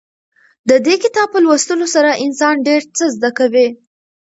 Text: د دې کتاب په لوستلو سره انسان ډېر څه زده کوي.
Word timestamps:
د 0.69 0.71
دې 0.85 0.95
کتاب 1.03 1.27
په 1.33 1.39
لوستلو 1.45 1.87
سره 1.95 2.11
انسان 2.25 2.55
ډېر 2.67 2.81
څه 2.97 3.05
زده 3.15 3.29
کوي. 3.37 3.67